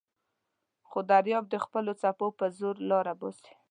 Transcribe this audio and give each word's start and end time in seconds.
خو 0.89 0.99
دریاب 1.11 1.45
د 1.49 1.55
خپلو 1.63 1.91
څپو 2.01 2.27
په 2.39 2.45
زور 2.57 2.75
لاره 2.89 3.13
باسي. 3.19 3.53